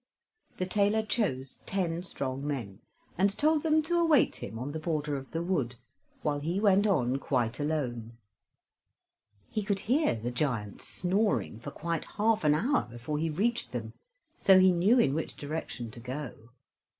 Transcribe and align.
The 0.57 0.65
tailor 0.65 1.03
chose 1.05 1.59
ten 1.67 2.01
strong 2.01 2.43
men, 2.47 2.79
and 3.19 3.29
told 3.37 3.61
them 3.61 3.83
to 3.83 3.99
await 3.99 4.37
him 4.37 4.57
on 4.57 4.71
the 4.71 4.79
border 4.79 5.15
of 5.15 5.29
the 5.29 5.43
wood, 5.43 5.75
while 6.23 6.39
he 6.39 6.59
went 6.59 6.87
on 6.87 7.17
quite 7.17 7.59
alone. 7.59 8.17
He 9.51 9.61
could 9.61 9.81
hear 9.81 10.15
the 10.15 10.31
giants 10.31 10.87
snoring 10.87 11.59
for 11.59 11.69
quite 11.69 12.05
half 12.17 12.43
an 12.43 12.55
hour 12.55 12.87
before 12.89 13.19
he 13.19 13.29
reached 13.29 13.73
them, 13.73 13.93
so 14.39 14.57
he 14.57 14.71
knew 14.71 14.97
in 14.97 15.13
which 15.13 15.37
direction 15.37 15.91
to 15.91 15.99
go. 15.99 16.49